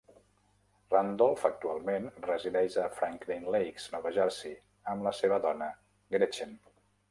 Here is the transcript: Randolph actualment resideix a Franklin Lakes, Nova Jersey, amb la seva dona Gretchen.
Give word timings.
Randolph 0.93 1.43
actualment 1.49 2.07
resideix 2.29 2.77
a 2.85 2.87
Franklin 2.97 3.45
Lakes, 3.57 3.87
Nova 3.97 4.15
Jersey, 4.17 4.57
amb 4.95 5.09
la 5.11 5.15
seva 5.21 5.41
dona 5.49 5.71
Gretchen. 6.17 6.61